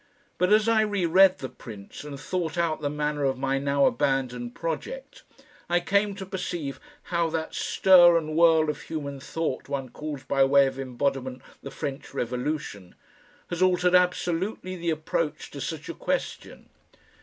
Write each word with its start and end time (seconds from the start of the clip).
But 0.39 0.51
as 0.51 0.67
I 0.67 0.81
re 0.81 1.05
read 1.05 1.37
"The 1.37 1.47
Prince" 1.47 2.03
and 2.03 2.19
thought 2.19 2.57
out 2.57 2.81
the 2.81 2.89
manner 2.89 3.23
of 3.23 3.37
my 3.37 3.59
now 3.59 3.85
abandoned 3.85 4.55
project, 4.55 5.21
I 5.69 5.79
came 5.79 6.15
to 6.15 6.25
perceive 6.25 6.79
how 7.13 7.29
that 7.29 7.53
stir 7.53 8.17
and 8.17 8.35
whirl 8.35 8.71
of 8.71 8.81
human 8.81 9.19
thought 9.19 9.69
one 9.69 9.89
calls 9.89 10.23
by 10.23 10.43
way 10.43 10.65
of 10.65 10.79
embodiment 10.79 11.43
the 11.61 11.69
French 11.69 12.15
Revolution, 12.15 12.95
has 13.51 13.61
altered 13.61 13.93
absolutely 13.93 14.75
the 14.75 14.89
approach 14.89 15.51
to 15.51 15.61
such 15.61 15.87
a 15.87 15.93
question. 15.93 16.69